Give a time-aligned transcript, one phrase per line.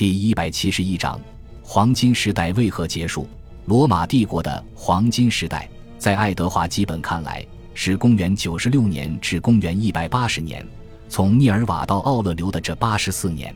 [0.00, 1.20] 第一百七十一章：
[1.62, 3.28] 黄金时代为何结束？
[3.66, 10.66] 罗马帝国的黄金时代，在爱德华基本看来，是公元九十六年至公元一百八十年，
[11.10, 13.54] 从涅尔瓦到奥勒留的这八十四年。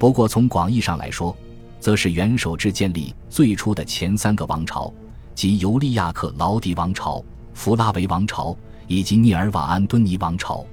[0.00, 1.32] 不过，从广义上来说，
[1.78, 4.92] 则是元首制建立最初的前三个王朝，
[5.32, 7.24] 即尤利亚克劳迪王朝、
[7.54, 8.56] 弗拉维王朝
[8.88, 10.66] 以及涅尔瓦安敦尼王朝。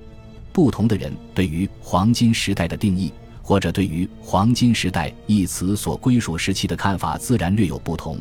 [0.52, 3.14] 不同的人对于黄金时代的定义，
[3.48, 8.17] 或者对于“黄金时代”一词所归属时期的看法，自然略有不同。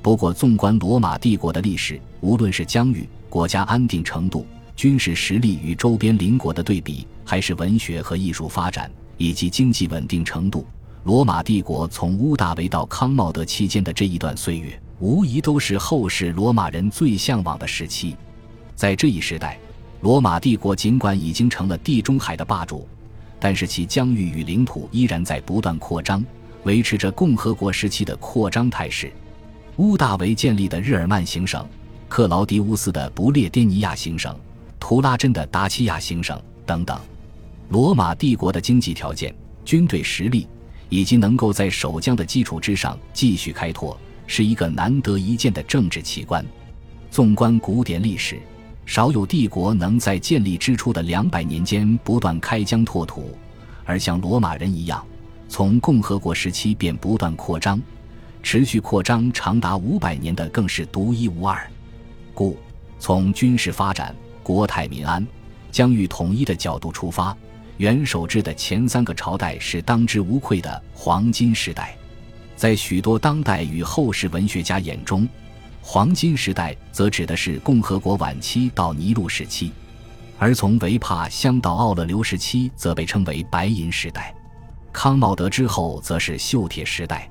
[0.00, 4.46] 不过，纵观罗马帝国的历史，无论是疆域、国家安定程度、
[4.76, 10.64] 军事实力与周边邻国的对比，还是文学和艺术发展以及经济稳定程度，
[11.02, 18.16] 罗马帝国从屋大维到康茂德期间的这一段岁月，无疑都是后世罗马人最向往的时期。
[18.76, 19.58] 在这一时代。
[20.00, 22.86] 罗马帝国尽管已经成了地中海的霸主，
[23.40, 26.24] 但是其疆域与领土依然在不断扩张，
[26.64, 29.12] 维持着共和国时期的扩张态势。
[29.76, 31.64] 屋大维建立的日耳曼行省、
[32.08, 34.36] 克劳迪乌斯的不列颠尼亚行省、
[34.80, 37.00] 图拉真的达契亚行省等等，
[37.68, 40.48] 罗马帝国的经济条件、军队实力
[40.88, 46.44] 以及能够在守疆的基础之上继续开拓，是一个难得一见的政治奇观。
[47.10, 48.40] 纵观古典历史。
[48.88, 53.36] 少有帝国能在建立之初的两百年间不断开疆拓土，
[53.84, 55.04] 而像罗马人一样，
[55.46, 57.78] 从共和国时期便不断扩张，
[58.42, 61.70] 持续扩张长达五百年的更是独一无二。
[62.32, 62.56] 故
[62.98, 65.24] 从军事发展、国泰民安、
[65.70, 67.36] 疆域统一的角度出发，
[67.76, 71.94] 元首制的前三个朝代是当之无愧的黄金时代。
[72.56, 75.28] 在许多当代与后世文学家眼中。
[75.90, 79.72] 黄金时代则指的是共和国晚期到尼禄时期，
[80.38, 84.34] 而从维帕乡到奥勒留时期则被称为白银时代。
[84.92, 87.26] 康茂德之后则是锈铁时代，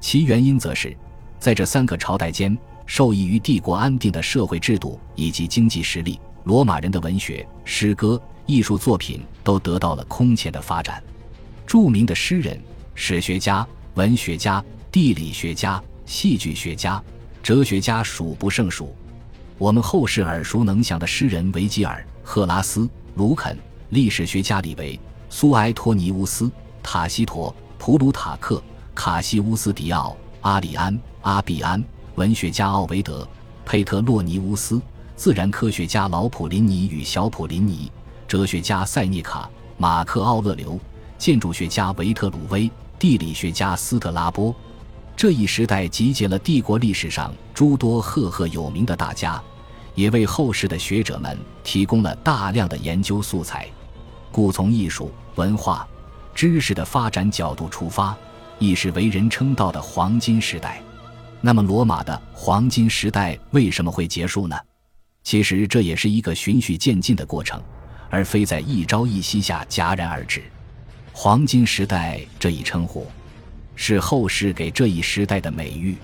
[0.00, 0.96] 其原因则是
[1.38, 2.56] 在这三个朝代间，
[2.86, 11.02] 受益于帝国安定的社会制度以及经济实力，罗马人的文学、诗歌、艺术作品都得到了空前的发展。
[11.66, 12.58] 著名的诗人、
[12.94, 16.98] 史学家、文学家、地理学家、戏剧学家。
[17.42, 18.94] 哲学家数不胜数，
[19.56, 23.56] 我们后世耳熟能详的诗人维吉尔、赫拉斯、卢肯；
[23.88, 24.98] 历史学家李维、
[25.30, 26.50] 苏埃托尼乌斯、
[26.82, 28.62] 塔西佗、普鲁塔克、
[28.94, 31.80] 卡西乌斯迪奥、阿里安、阿比安；
[32.16, 33.26] 文学家奥维德、
[33.64, 34.78] 佩特洛尼乌斯；
[35.16, 37.90] 自然科学家老普林尼与小普林尼；
[38.28, 39.48] 哲学家塞涅卡、
[39.78, 40.78] 马克奥勒留；
[41.16, 44.54] 建筑学家维特鲁威；地理学家斯特拉波。
[45.20, 49.38] 这一时代集结了帝国历史上诸多赫赫有名的大家，
[49.94, 53.68] 也为后世的学者们提供了大量的研究素材。
[54.32, 55.86] 故从艺术、文化、
[56.34, 58.16] 知识的发展角度出发，
[58.58, 60.80] 亦是为人称道的黄金时代。
[61.42, 64.56] 那么，罗马的黄金时代为什么会结束呢？
[65.22, 67.62] 其实这也是一个循序渐进的过程，
[68.08, 70.42] 而非在一朝一夕下戛然而止。
[71.12, 73.06] 黄金时代这一称呼。
[73.82, 75.96] 是后世给这一时代的美誉。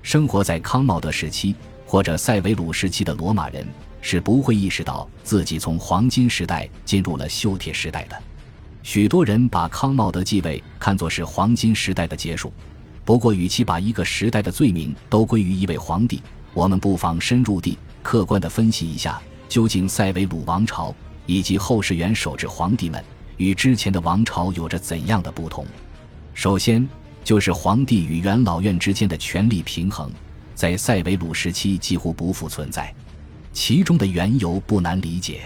[0.00, 1.54] 生活在康茂德时期
[1.84, 3.62] 或者塞维鲁时期的罗马人
[4.00, 8.16] 是不会意识到自己从黄金时代进入了锈铁时代的。
[8.82, 12.50] 许多人把康茂德继位看作是黄金时代的结束。
[13.04, 16.22] 不过，与其把一个时代的罪名都归于一位皇帝，
[16.54, 20.94] 我们不妨深入地客观地分析一下，究竟塞维鲁王朝
[21.26, 23.04] 以及后世元首制皇帝们
[23.36, 25.66] 与之前的王朝有着怎样的不同。
[26.32, 26.88] 首先，
[27.22, 30.10] 就是皇帝与元老院之间的权力平衡，
[30.54, 32.92] 在塞维鲁时期几乎不复存在，
[33.52, 35.42] 其中的缘由不难理解。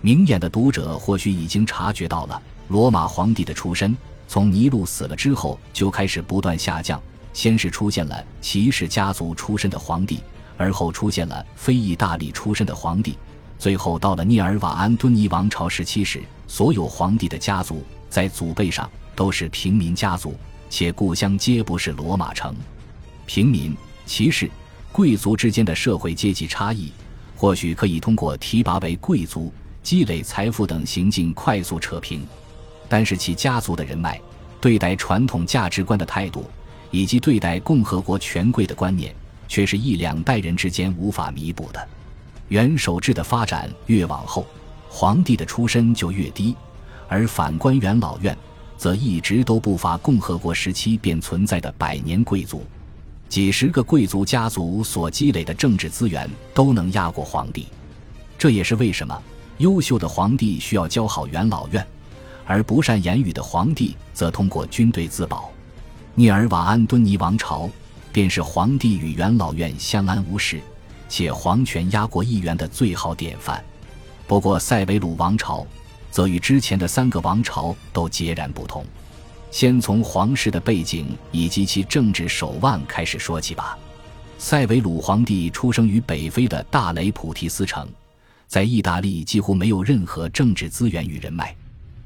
[0.00, 3.96] 明眼的读者或许已经察觉到了，罗马皇帝的出身
[4.26, 7.00] 从尼禄死了之后就开始不断下降。
[7.32, 10.20] 先是出现了骑士家族出身的皇帝，
[10.58, 13.16] 而后出现了非意大利出身的皇帝，
[13.58, 20.36] 最后到了涅尔瓦安敦尼王朝时期时，所有皇帝的家族在祖辈上都是平民家族。
[20.72, 22.56] 且故乡皆不是罗马城，
[23.26, 23.76] 平民、
[24.06, 24.50] 骑士、
[24.90, 26.90] 贵族之间的社会阶级差异，
[27.36, 29.52] 或许可以通过提拔为贵族、
[29.82, 32.26] 积累财富等行径快速扯平，
[32.88, 34.18] 但是其家族的人脉、
[34.62, 36.48] 对待传统价值观的态度，
[36.90, 39.14] 以及对待共和国权贵的观念，
[39.46, 41.86] 却是一两代人之间无法弥补的。
[42.48, 44.46] 元首制的发展越往后，
[44.88, 46.56] 皇帝的出身就越低，
[47.08, 48.34] 而反观元老院。
[48.82, 52.66] 则一直都不乏共和国时期便存在的百年贵族，
[53.28, 57.68] 几十个贵族家族所积累的政治资源都能压过皇帝。
[58.36, 59.22] 这也是为什么
[59.58, 61.86] 优秀的皇帝需要交好元老院，
[62.44, 65.48] 而不善言语的皇帝则通过军队自保。
[66.16, 67.70] 涅尔瓦安敦尼王朝
[68.12, 70.60] 便是皇帝与元老院相安无事，
[71.08, 73.62] 且皇权压过议员的最好典范。
[74.26, 75.64] 不过，塞维鲁王朝
[76.12, 78.86] 则与之前的三个王朝都截然不同。
[79.50, 83.76] 先从皇室的背景以及其政治手腕开始说起吧。
[84.38, 87.88] 塞维鲁皇帝出生于北非的大雷普提斯城，
[88.46, 91.54] 在意大利几乎没有任何政治资源与人脉。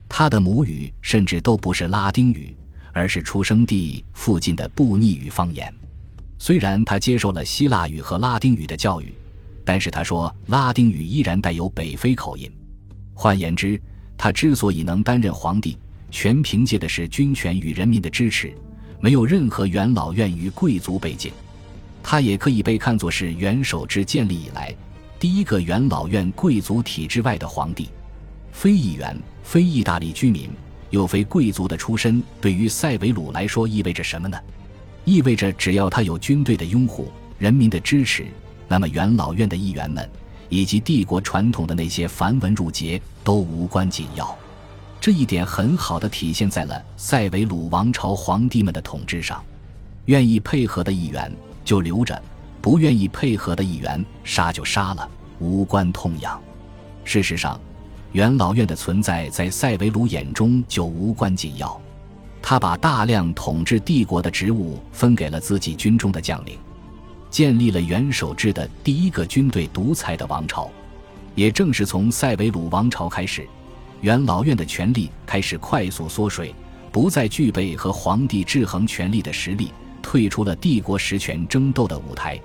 [0.08, 2.54] 他的母语甚至都不是拉丁语，
[2.92, 5.72] 而是出生地附近的布匿语方言。
[6.38, 9.14] 虽然他接受了希腊语和拉丁语的教育，
[9.64, 12.50] 但是他说拉丁语依然带有北非口音。
[13.14, 13.80] 换言之，
[14.18, 15.76] 他之所以能担任皇帝，
[16.10, 18.52] 全凭借的是军权与人民的支持，
[19.00, 21.32] 没有任何元老院与贵族背景。
[22.02, 24.74] 他也可以被看作是元首制建立以来
[25.18, 27.88] 第一个元老院贵族体制外的皇帝。
[28.52, 30.48] 非议员、非意大利居民，
[30.90, 34.38] 又非贵族的出身，对于塞维鲁来说意味着什么呢？
[35.04, 38.26] 意味着只要他有军队的拥护、人民的支持，
[38.66, 40.08] 那么元老院的议员们
[40.48, 44.36] 以及帝国传统的那些繁文缛节都无关紧要。
[45.00, 49.42] 这一点很好的体现在了塞维鲁王朝皇帝们的统治上。
[50.06, 51.32] 愿意配合的议员
[51.64, 52.20] 就留着，
[52.62, 55.08] 不愿意配合的议员杀就杀了，
[55.40, 56.40] 无关痛痒。
[57.04, 57.60] 事实上，
[58.12, 61.80] 元老院的存在在塞维鲁眼中就无关紧要。
[62.40, 66.56] 他把大量统治帝国的职务分给了自己军中的将领，
[67.30, 70.70] 建立了元首制的第一个军队独裁的王朝。
[71.34, 73.46] 也正是从塞维鲁王朝开始，
[74.00, 76.54] 元老院的权力开始快速缩水，
[76.90, 79.70] 不再具备和皇帝制衡权力的实力，
[80.00, 82.40] 退出了帝国实权争斗的舞台。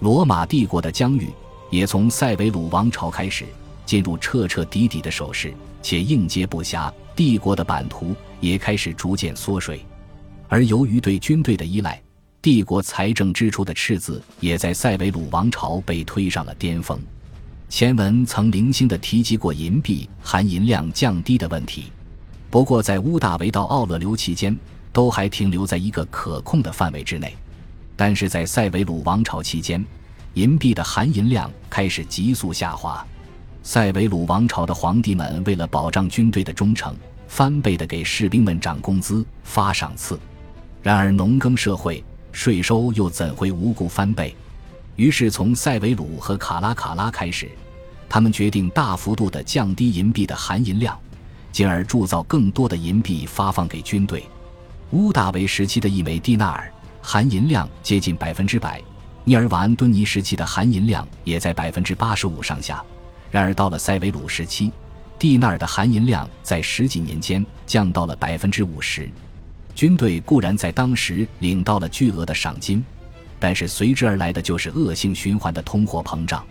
[0.00, 1.28] 罗马帝国的疆域
[1.70, 3.44] 也从塞维鲁王朝开始。
[3.86, 6.92] 进入彻彻底底的守势，且应接不暇。
[7.14, 9.86] 帝国的版图也开始逐渐缩水，
[10.48, 12.02] 而由于对军队的依赖，
[12.46, 16.96] 帝国财政支出的赤字也在塞维鲁王朝被推上了巅峰。
[17.68, 21.90] 前文曾零星地提及过银币含银量降低的问题，
[22.48, 24.56] 不过在乌大维到奥勒留期间，
[24.92, 27.34] 都还停留在一个可控的范围之内。
[27.96, 29.84] 但是在塞维鲁王朝期间，
[30.34, 33.04] 银币的含银量开始急速下滑。
[33.64, 36.94] 塞维鲁王朝的皇帝们为了保障军队的忠诚，
[37.26, 40.16] 翻倍的给士兵们涨工资、发赏赐。
[40.80, 42.04] 然而农耕社会，
[42.36, 44.36] 税收又怎会无故翻倍？
[44.96, 47.50] 于是从塞维鲁和卡拉卡拉开始，
[48.10, 50.94] 他们决定大幅度的降低银币的含银量，
[51.50, 54.22] 进而铸造更多的银币发放给军队。
[54.90, 58.82] 乌大维时期的一枚蒂纳尔含银量接近百分之百，
[59.24, 62.84] 尼尔瓦安敦尼时期的含银量也在百分之八十五上下。
[63.30, 64.70] 然而，到了塞维鲁时期，
[65.18, 69.10] 蒂纳尔的含银量在十几年间降到了百分之五十。
[69.76, 72.82] 军队固然在当时领到了巨额的赏金，
[73.38, 76.42] 但是随之而来的就是恶性循环的通货膨胀。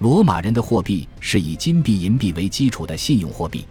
[0.00, 3.64] 罗马人的货币是以金币、银币为基础的信用货币，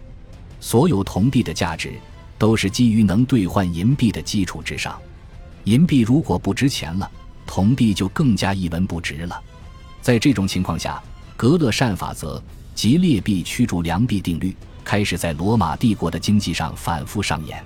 [0.60, 1.92] 所有铜币的价值
[2.38, 4.98] 都是基于能兑换银币的基础之上。
[5.64, 7.08] 银币如果不值钱了，
[7.46, 9.38] 铜币就更加一文不值了。
[10.00, 11.02] 在这种情况下，
[11.36, 12.42] 格勒善法则
[12.74, 17.62] 及劣币驱逐良币定律开始在罗马帝国的经济上反复上演。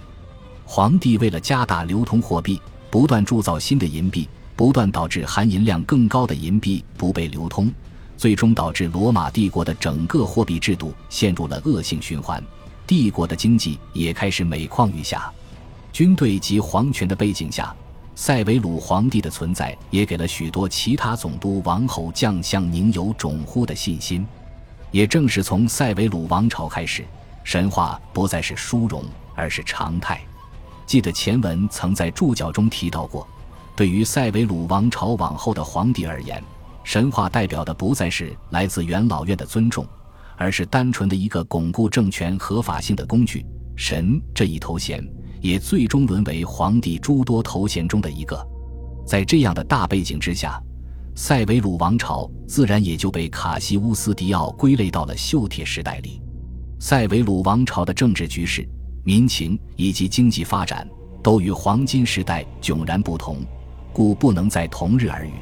[0.72, 2.62] 皇帝为了加大流通货币，
[2.92, 7.72] 不断铸造新的银币，不断导致含银量更高的银币不被流通，
[8.16, 12.40] 最终导致罗马帝国的整个货币制度陷入了恶性循环。
[12.86, 15.28] 帝国的经济也开始每况愈下。
[15.92, 17.74] 军队及皇权的背景下。
[18.14, 24.24] 塞维鲁皇帝的存在也给了许多其他总督、王侯、将相宁有种乎的信心。
[24.92, 27.04] 也正是从塞维鲁王朝开始，
[27.42, 29.02] 神话不再是殊荣，
[29.34, 30.20] 而是常态。
[30.90, 33.24] 记得前文曾在注脚中提到过，
[33.76, 36.42] 对于塞维鲁王朝往后的皇帝而言，
[36.82, 39.86] 神话代表的不再是来自元老院的尊重，
[40.36, 43.46] 而是单纯的一个巩固政权合法性的工具——
[43.78, 45.00] 神这一头衔。
[45.40, 48.44] 也最终沦为皇帝诸多头衔中的一个。
[49.06, 50.60] 在这样的大背景之下，
[51.14, 56.20] 塞维鲁王朝自然也就被卡西乌斯·迪奥归类到了锈铁时代里。
[56.80, 58.68] 塞维鲁王朝的政治局势、
[59.02, 60.88] 民情以及经济发展
[61.22, 63.38] 都与黄金时代迥然不同，
[63.92, 65.32] 故不能在同日而语。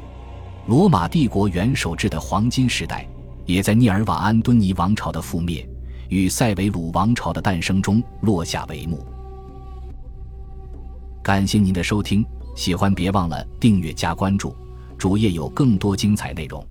[0.66, 3.08] 罗马帝国元首制的黄金时代，
[3.46, 5.66] 也在涅尔瓦安敦尼王朝的覆灭
[6.08, 9.04] 与塞维鲁王朝的诞生中落下帷幕。
[11.22, 12.24] 感谢您的收听，
[12.54, 14.54] 喜欢别忘了订阅加关注，
[14.96, 16.64] 主页有更多精彩内容。